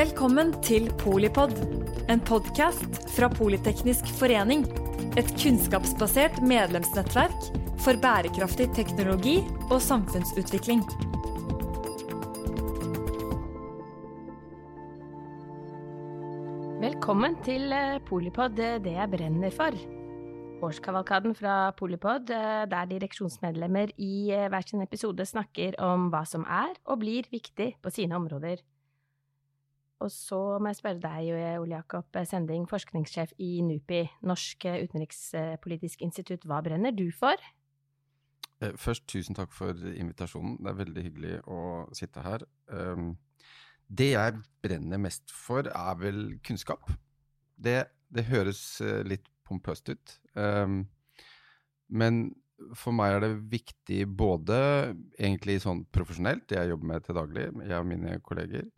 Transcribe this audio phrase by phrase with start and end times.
[0.00, 1.50] Velkommen til Polipod,
[2.08, 4.62] en podkast fra Politeknisk forening.
[5.20, 7.50] Et kunnskapsbasert medlemsnettverk
[7.84, 9.34] for bærekraftig teknologi
[9.66, 10.80] og samfunnsutvikling.
[16.80, 19.76] Velkommen til eh, Polipod, eh, det jeg brenner for.
[20.64, 26.72] Årskavalkaden fra Polipod, eh, der direksjonsmedlemmer i hver sin episode snakker om hva som er
[26.86, 28.64] og blir viktig på sine områder.
[30.00, 36.46] Og så må jeg spørre deg, Ole Jakob Sending, forskningssjef i NUPI, Norsk utenrikspolitisk institutt.
[36.48, 37.36] Hva brenner du for?
[38.60, 40.58] Først, tusen takk for invitasjonen.
[40.60, 41.60] Det er veldig hyggelig å
[41.96, 42.44] sitte her.
[42.72, 43.14] Um,
[43.88, 46.90] det jeg brenner mest for, er vel kunnskap.
[47.60, 47.82] Det,
[48.12, 50.16] det høres eh, litt pompøst ut.
[50.36, 50.84] Um,
[51.88, 52.22] men
[52.76, 54.58] for meg er det viktig både
[55.18, 58.68] egentlig sånn profesjonelt, det jeg jobber med til daglig, jeg og mine kolleger,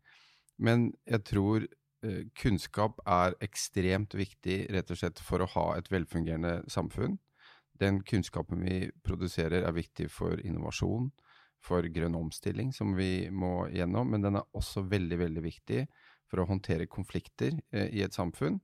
[0.62, 5.90] men jeg tror uh, kunnskap er ekstremt viktig rett og slett for å ha et
[5.92, 7.18] velfungerende samfunn.
[7.82, 11.10] Den kunnskapen vi produserer er viktig for innovasjon,
[11.62, 15.84] for grønn omstilling som vi må gjennom, men den er også veldig, veldig viktig
[16.30, 18.58] for å håndtere konflikter eh, i et samfunn.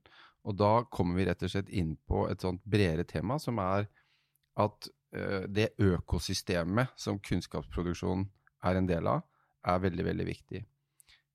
[0.47, 3.87] Og da kommer vi rett og slett inn på et sånt bredere tema, som er
[4.59, 8.27] at eh, det økosystemet som kunnskapsproduksjon
[8.67, 9.23] er en del av,
[9.67, 10.63] er veldig, veldig viktig.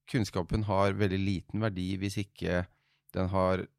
[0.09, 2.63] Kunnskapen har veldig liten verdi hvis ikke
[3.15, 3.29] den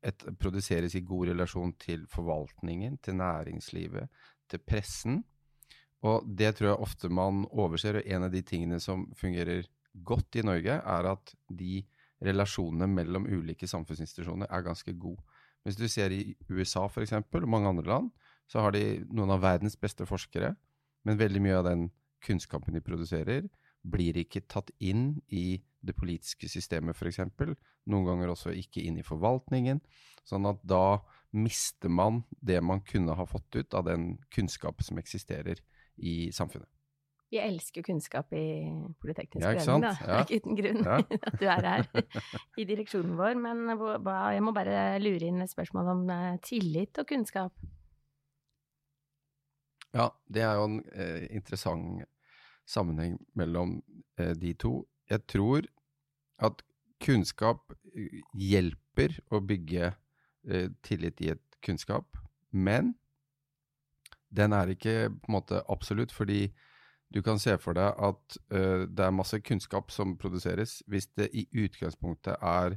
[0.02, 4.08] et, produseres i god relasjon til forvaltningen, til næringslivet,
[4.48, 5.24] til pressen.
[6.02, 8.00] Og det tror jeg ofte man overser.
[8.00, 9.68] Og en av de tingene som fungerer
[10.04, 11.82] godt i Norge, er at de
[12.24, 15.20] relasjonene mellom ulike samfunnsinstitusjoner er ganske gode.
[15.64, 18.10] Hvis du ser i USA f.eks., og mange andre land,
[18.48, 20.54] så har de noen av verdens beste forskere,
[21.04, 21.88] men veldig mye av den
[22.24, 23.48] kunnskapen de produserer,
[23.86, 27.22] blir ikke tatt inn i det politiske systemet, f.eks.
[27.86, 29.80] Noen ganger også ikke inn i forvaltningen.
[30.26, 30.98] Sånn at da
[31.36, 35.60] mister man det man kunne ha fått ut av den kunnskap som eksisterer
[35.96, 36.68] i samfunnet.
[37.30, 38.70] Vi elsker kunnskap i
[39.02, 39.94] Politeknisk ja, forening, da.
[39.98, 40.06] Ja.
[40.06, 40.98] Det er ikke uten grunn ja.
[41.30, 41.88] at du er her
[42.62, 43.38] i direksjonen vår.
[43.42, 47.66] Men jeg må bare lure inn et spørsmål om eh, tillit og kunnskap.
[49.96, 52.06] Ja, det er jo en eh, interessant
[52.66, 53.80] sammenheng mellom
[54.18, 54.84] eh, de to.
[55.10, 55.66] Jeg tror
[56.42, 56.62] at
[57.02, 62.18] kunnskap eh, hjelper å bygge eh, tillit i et kunnskap,
[62.50, 62.94] men
[64.36, 66.50] den er ikke på en måte absolutt, fordi
[67.14, 70.80] du kan se for deg at det er masse kunnskap som produseres.
[70.90, 72.74] Hvis det i utgangspunktet er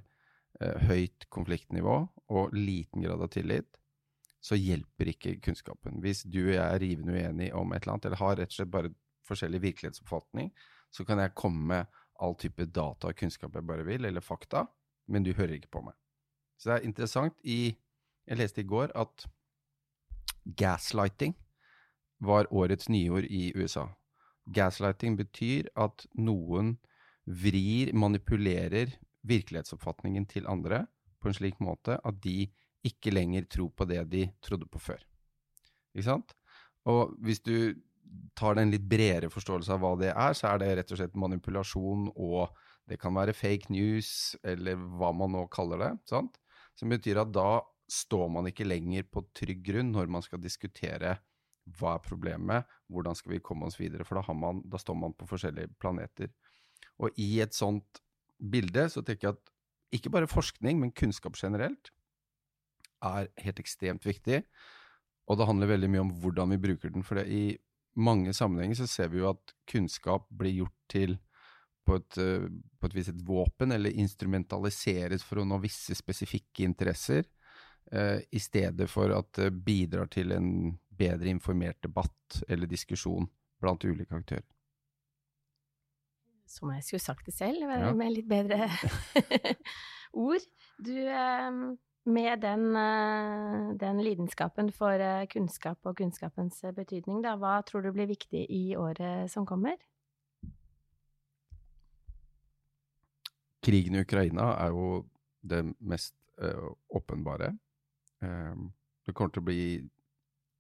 [0.86, 1.96] høyt konfliktnivå
[2.38, 3.80] og liten grad av tillit,
[4.40, 5.98] så hjelper ikke kunnskapen.
[6.04, 8.60] Hvis du og jeg er rivende uenige om et eller annet, eller har rett og
[8.60, 8.94] slett bare
[9.30, 10.52] forskjellig virkelighetsoppfatning,
[10.92, 14.66] så kan jeg komme med all type data og kunnskap jeg bare vil, eller fakta,
[15.08, 15.96] men du hører ikke på meg.
[16.60, 17.76] Så det er interessant i
[18.30, 19.24] Jeg leste i går at
[20.60, 21.34] gaslighting
[22.22, 23.88] var årets nyord i USA.
[24.54, 26.76] Gaslighting betyr at noen
[27.26, 28.94] vrir, manipulerer
[29.26, 30.84] virkelighetsoppfatningen til andre
[31.18, 32.52] på en slik måte at de
[32.86, 35.02] ikke lenger tror på det de trodde på før.
[35.96, 36.36] Ikke sant?
[36.86, 37.74] Og hvis du
[38.38, 41.02] tar det en litt bredere forståelse av hva det er, så er det rett og
[41.02, 42.54] slett manipulasjon, og
[42.90, 45.92] det kan være fake news, eller hva man nå kaller det.
[46.10, 46.40] sant?
[46.80, 51.18] Som betyr at da står man ikke lenger på trygg grunn når man skal diskutere
[51.78, 55.14] hva er problemet, hvordan skal vi komme oss videre, for da, man, da står man
[55.18, 56.32] på forskjellige planeter.
[57.00, 58.02] Og i et sånt
[58.40, 59.54] bilde så tenker jeg at
[60.00, 61.92] ikke bare forskning, men kunnskap generelt
[63.06, 64.42] er helt ekstremt viktig.
[65.30, 67.06] Og det handler veldig mye om hvordan vi bruker den.
[67.06, 67.58] For i
[67.96, 71.18] mange sammenhenger så ser vi jo at kunnskap blir gjort til
[71.90, 72.46] på et, eh,
[72.80, 77.26] på et vis et våpen, eller instrumentaliseres for å nå visse spesifikke interesser,
[77.92, 83.30] eh, i stedet for at det bidrar til en bedre informert debatt eller diskusjon
[83.60, 84.46] blant ulike aktører.
[86.50, 87.94] Som jeg skulle sagt det selv, ja.
[87.94, 88.70] med litt bedre
[90.28, 90.46] ord.
[90.82, 91.60] Du, eh,
[92.10, 97.92] med den, eh, den, lidenskapen for eh, kunnskap og kunnskapens betydning, da, hva tror du
[97.94, 99.78] blir viktig i året som kommer?
[103.66, 105.06] Krigen i Ukraina er jo
[105.42, 107.52] det mest uh, åpenbare.
[108.24, 108.72] Um,
[109.06, 109.64] det kommer til å bli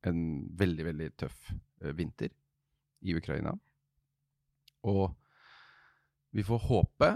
[0.07, 0.21] en
[0.59, 1.49] veldig, veldig tøff
[1.95, 2.31] vinter
[3.01, 3.55] i Ukraina.
[4.87, 5.09] Og
[6.35, 7.09] vi får håpe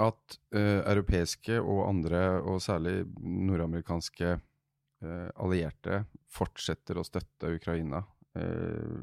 [0.00, 8.04] at uh, europeiske og andre, og særlig nordamerikanske uh, allierte, fortsetter å støtte Ukraina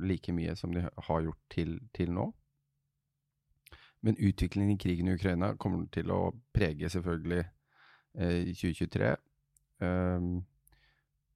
[0.01, 2.23] like mye som de har gjort til, til nå.
[4.01, 9.11] Men utviklingen i krigen i Ukraina kommer til å prege selvfølgelig eh, 2023.
[9.83, 10.45] Um,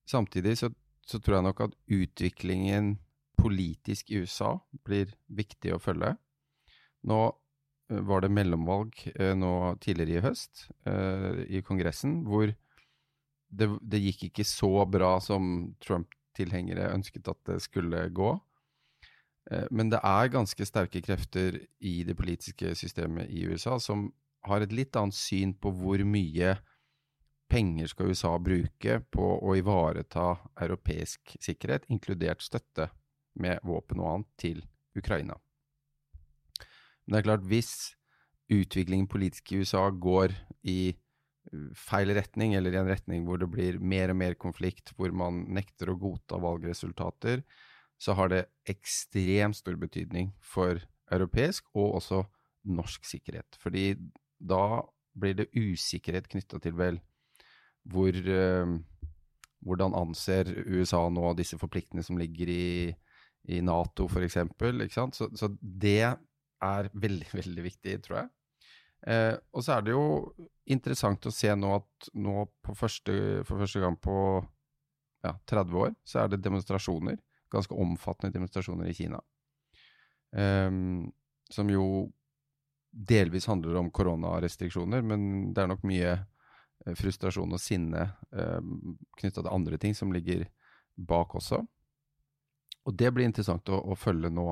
[0.07, 0.69] samtidig så,
[1.05, 2.97] så, tror jeg nok at utviklingen
[3.39, 4.55] politisk i USA
[4.87, 6.13] blir viktig å følge.
[7.09, 7.39] Nå uh,
[8.07, 9.53] var det mellomvalg uh, nå
[9.83, 12.49] tidligere i høst uh, i Kongressen, hvor
[13.53, 18.33] det, det, gikk ikke så bra som Trump-tilhengere ønsket at det skulle gå.
[19.75, 24.07] Men det er ganske sterke krefter i det politiske systemet i USA som
[24.47, 26.55] har et litt annet syn på hvor mye
[27.53, 30.31] penger skal USA bruke på å ivareta
[30.63, 32.89] europeisk sikkerhet, inkludert støtte
[33.37, 34.63] med våpen og annet til
[34.97, 35.37] Ukraina.
[37.03, 37.73] Men det er klart, hvis
[38.51, 40.33] utviklingen politisk i USA går
[40.69, 44.93] i uh, feil retning, eller i en retning hvor det blir mer og mer konflikt,
[44.97, 47.43] hvor man nekter å godta valgresultater,
[47.99, 50.81] så har det ekstremt stor betydning for
[51.13, 52.23] europeisk og også
[52.73, 53.59] norsk sikkerhet.
[53.59, 53.93] Fordi
[54.39, 54.81] da
[55.13, 56.99] blir det usikkerhet knytta til vel
[57.91, 58.79] hvor uh,
[59.63, 62.89] Hvordan anser USA nå disse forpliktene som ligger i,
[63.47, 64.35] i Nato, f.eks.?
[65.15, 66.17] Så, så det
[66.63, 68.31] er veldig, veldig viktig, tror jeg.
[69.13, 70.07] Eh, og så er det jo
[70.71, 74.15] interessant å se nå at nå første, for første gang på
[75.23, 77.19] ja, 30 år så er det demonstrasjoner.
[77.53, 79.19] Ganske omfattende demonstrasjoner i Kina.
[80.35, 80.69] Eh,
[81.53, 81.87] som jo
[82.93, 86.13] delvis handler om koronarestriksjoner, men det er nok mye
[86.85, 88.59] Eh, frustrasjon og sinne eh,
[89.19, 90.45] knytta til andre ting som ligger
[90.95, 91.61] bak også.
[92.83, 94.49] Og det blir interessant å, å følge nå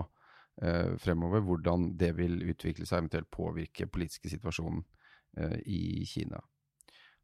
[1.02, 4.84] fremover, hvordan det vil utvikle seg, eventuelt påvirke politiske situasjonen
[5.38, 6.42] eh, i Kina.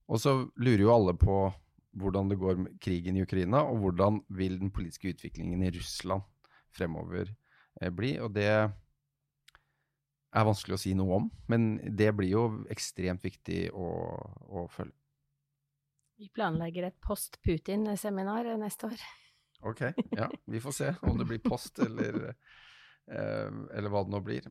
[0.07, 1.38] Og så lurer jo alle på
[1.98, 6.25] hvordan det går med krigen i Ukraina, og hvordan vil den politiske utviklingen i Russland
[6.74, 7.31] fremover
[7.81, 8.16] eh, bli.
[8.24, 8.50] Og det
[10.38, 13.90] er vanskelig å si noe om, men det blir jo ekstremt viktig å,
[14.50, 14.95] å følge.
[16.18, 19.01] Vi planlegger et post-Putin-seminar neste år.
[19.69, 19.81] Ok,
[20.18, 20.30] ja.
[20.45, 22.56] Vi får se om det blir post eller, eh,
[23.07, 24.48] eller hva det nå blir.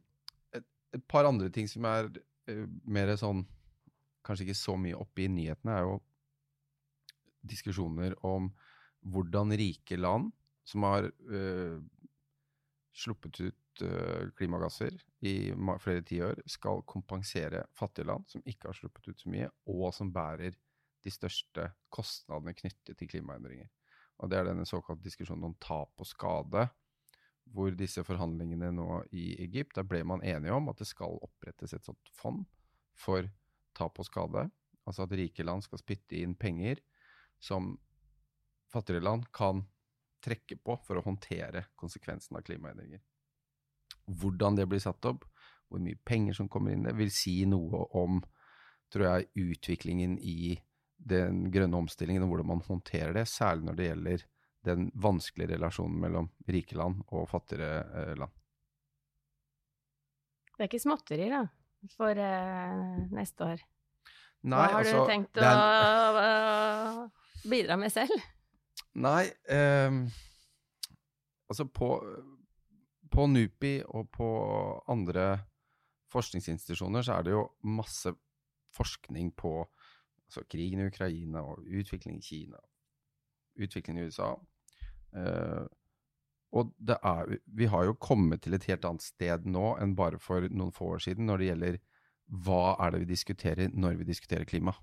[0.56, 0.64] Et,
[0.96, 2.10] et, par andre ting som er
[2.48, 3.44] eh, mer sånn
[4.26, 5.98] Kanskje ikke så mye oppe i nyhetene, er jo
[7.46, 8.48] diskusjoner om
[9.06, 10.32] hvordan rike land
[10.66, 11.76] som har eh,
[12.90, 19.10] sluppet ut Eh, klimagasser i flere tiår, skal kompensere fattige land som ikke har sluppet
[19.10, 20.56] ut så mye, og som bærer
[21.04, 23.68] de største kostnadene knyttet til klimaendringer.
[24.18, 26.68] Og Det er denne såkalte diskusjonen om tap og skade,
[27.54, 31.74] hvor disse forhandlingene nå i Egypt, der ble man enige om at det skal opprettes
[31.76, 32.44] et sånt fond
[32.96, 33.28] for
[33.76, 34.46] tap og skade.
[34.86, 36.80] Altså at rike land skal spytte inn penger
[37.42, 37.74] som
[38.72, 39.64] fattigere land kan
[40.24, 43.02] trekke på for å håndtere konsekvensen av klimaendringer.
[44.06, 45.26] Hvordan det blir satt opp,
[45.70, 48.20] hvor mye penger som kommer inn, det vil si noe om,
[48.92, 50.56] tror jeg, utviklingen i
[50.96, 54.26] den grønne omstillingen og hvordan man håndterer det, særlig når det gjelder
[54.66, 58.34] den vanskelige relasjonen mellom rike land og fattigere eh, land.
[60.56, 61.42] Det er ikke småtteri, da,
[61.92, 63.64] for uh, neste år?
[64.46, 65.50] Nei, Hva har altså, du tenkt å
[66.16, 67.02] uh,
[67.50, 68.16] bidra med selv?
[68.96, 70.06] Nei, um,
[71.50, 71.90] altså på
[73.16, 74.28] på NUPI og på
[74.92, 75.26] andre
[76.12, 77.44] forskningsinstitusjoner så er det jo
[77.76, 78.12] masse
[78.76, 82.60] forskning på altså, krigen i Ukraina og utvikling i Kina,
[83.56, 84.34] utvikling i USA.
[85.16, 85.64] Eh,
[86.56, 90.46] og er, vi har jo kommet til et helt annet sted nå enn bare for
[90.48, 91.78] noen få år siden når det gjelder
[92.46, 94.74] hva er det vi diskuterer når vi diskuterer klima.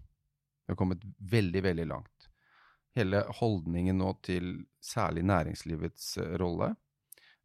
[0.64, 2.30] Vi har kommet veldig, veldig langt.
[2.96, 6.74] Hele holdningen nå til særlig næringslivets eh, rolle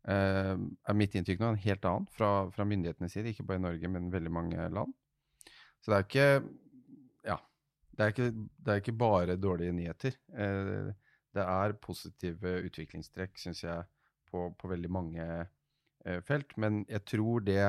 [0.08, 0.54] Uh,
[0.88, 3.90] er mitt inntrykk nå en helt annen fra, fra myndighetenes side, ikke bare i Norge,
[3.92, 4.94] men veldig mange land.
[5.82, 6.28] Så det er ikke
[7.28, 7.36] Ja.
[7.98, 8.28] Det er ikke,
[8.64, 10.16] det er ikke bare dårlige nyheter.
[10.30, 10.94] Uh,
[11.38, 13.86] det er positive utviklingstrekk, syns jeg,
[14.28, 16.52] på, på, veldig mange eh, felt.
[16.60, 17.62] Men jeg tror det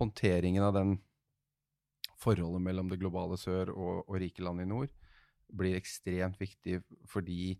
[0.00, 0.96] håndteringen av den
[2.22, 4.90] forholdet mellom det globale sør og, og rike land i nord
[5.52, 7.54] blir ekstremt viktig fordi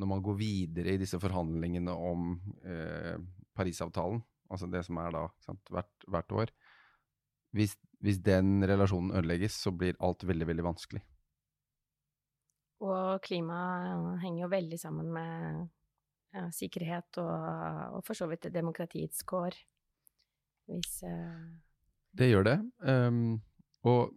[0.00, 3.16] når man går videre i disse forhandlingene om eh,
[3.52, 6.52] Parisavtalen, altså det som er da sant, hvert, hvert, år
[7.52, 11.02] hvis, hvis, den relasjonen ødelegges, så blir alt veldig, veldig vanskelig.
[12.82, 13.58] Og klima
[14.22, 15.68] henger jo veldig sammen med
[16.34, 17.36] ja, sikkerhet og,
[17.98, 19.56] og, for så vidt demokratiets kår.
[20.70, 21.52] Hvis uh...
[22.12, 22.58] Det gjør det.
[22.84, 23.40] Um,
[23.88, 24.12] og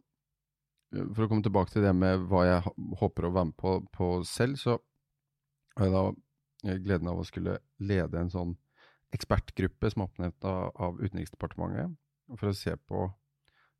[0.95, 3.77] eh, for å komme tilbake til det med hva jeg håper å være med på,
[3.95, 4.79] på selv, så
[5.77, 8.55] har jeg da gleden av å skulle lede en sånn
[9.15, 11.93] ekspertgruppe som er oppnevnt av, av Utenriksdepartementet
[12.39, 13.05] for å se på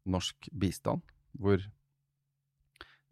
[0.05, 1.01] norsk bistand,
[1.33, 1.63] hvor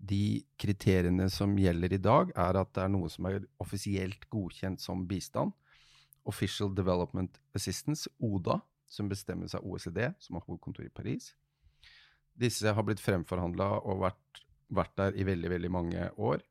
[0.04, 4.82] de kriteriene som gjelder i dag, er at det er noe som er offisielt godkjent
[4.84, 5.54] som bistand.
[6.28, 8.60] Official Development Assistance, ODA,
[8.92, 11.32] som bestemmes av OECD, som har hovedkontor i Paris.
[12.34, 14.44] Disse har blitt fremforhandla og vært,
[14.74, 16.44] vært, der i veldig, veldig mange år.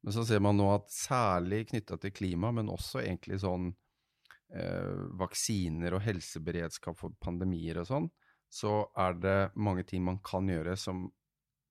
[0.00, 3.68] Men så ser man nå at særlig knytta til klima, men også egentlig sånn
[4.54, 8.10] eh, vaksiner og helseberedskap for pandemier og sånn,
[8.48, 11.08] så er det mange ting man kan gjøre som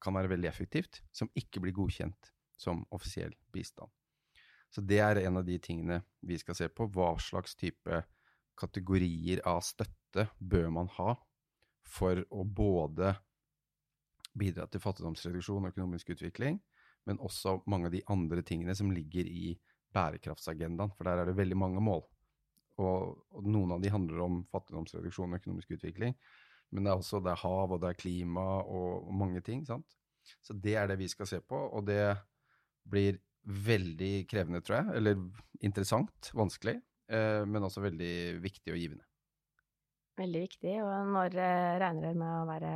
[0.01, 3.89] kan være veldig effektivt, som ikke blir godkjent som offisiell bistand.
[4.69, 6.89] Så det er en av de tingene vi skal se på.
[6.91, 8.01] Hva slags type
[8.57, 11.13] kategorier av støtte bør man ha
[11.87, 13.13] for å både
[14.37, 16.59] bidra til fattigdomsreduksjon og økonomisk utvikling,
[17.07, 19.55] men også mange av de andre tingene som ligger i
[19.95, 22.03] bærekraftsagendaen, for der er det veldig mange mål.
[22.83, 26.13] Og, og noen av de handler om fattigdomsreduksjon og økonomisk utvikling,
[26.73, 29.63] men det er også det er hav, og det er klima, og, mange ting.
[29.67, 29.97] sant?
[30.43, 32.01] Så det er det vi skal se på, og det
[32.87, 34.97] blir veldig krevende, tror jeg.
[34.99, 35.21] Eller
[35.63, 36.75] interessant, vanskelig,
[37.07, 39.07] eh, men også veldig viktig og givende.
[40.19, 40.77] Veldig viktig.
[40.83, 42.73] Og når eh, regner dere med å være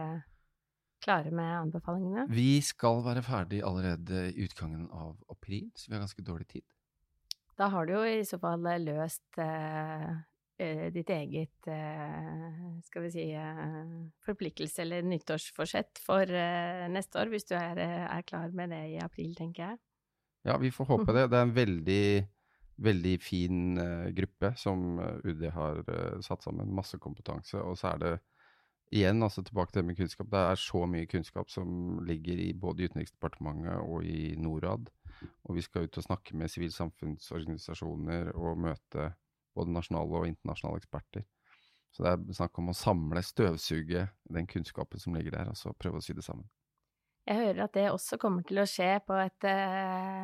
[1.02, 2.28] klare med anbefalingene?
[2.32, 6.68] Vi skal være ferdig allerede i utgangen av april, så vi har ganske dårlig tid.
[7.60, 10.31] Da har du jo i så fall løst eh, Eh,
[10.94, 13.94] ditt eget, eh, skal vi si, eh,
[14.26, 16.26] forpliktelse eller nyttårsforsett for
[16.92, 19.82] neste år, hvis du er, er, klar med det i april, tenker jeg.
[20.46, 21.30] Ja, vi får håpe det.
[21.30, 22.06] Det er en veldig,
[22.82, 23.76] veldig fin
[24.18, 25.84] gruppe som UD har
[26.26, 26.74] satt sammen.
[26.74, 27.62] Masse kompetanse.
[27.62, 28.14] Og så er det
[28.92, 30.30] igjen, altså tilbake til det med kunnskap.
[30.32, 34.90] Det er så mye kunnskap som ligger i både Utenriksdepartementet og i Norad.
[35.46, 39.12] Og vi skal ut og snakke med sivilsamfunnsorganisasjoner og møte
[39.58, 41.26] både nasjonale og internasjonale eksperter.
[41.92, 45.74] Så det er snakk om å samle, støvsuge den kunnskapen som ligger der, og så
[45.76, 46.48] prøve å sy det sammen.
[47.28, 50.24] Jeg hører at det også kommer til å skje på et, eh,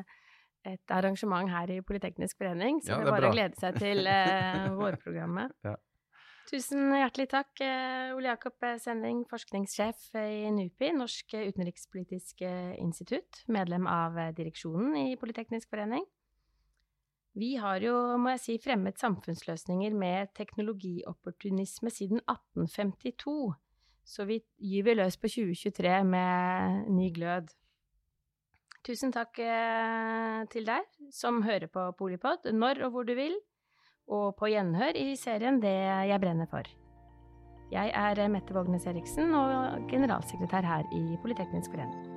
[0.72, 4.08] et arrangement her i Politeknisk forening, så ja, det er bare å glede seg til
[4.08, 5.54] uh, vårprogrammet.
[5.68, 5.76] Ja.
[6.48, 12.48] Tusen hjertelig takk, uh, Ole Jakob Sending, forskningssjef i NUPI, Norsk utenrikspolitisk
[12.80, 16.08] institutt, medlem av direksjonen i Politeknisk forening.
[17.38, 23.54] Vi har jo, må jeg si, fremmet samfunnsløsninger med teknologiopportunisme siden 1852,
[24.08, 27.54] så vi gyver løs på 2023 med ny glød.
[28.88, 33.38] Tusen takk eh, til deg som hører på Polipod når og hvor du vil,
[34.08, 35.78] og på gjenhør i serien Det
[36.10, 36.66] jeg brenner for.
[37.70, 42.17] Jeg er Mette Vågnes Eriksen og generalsekretær her i Politeknisk forening.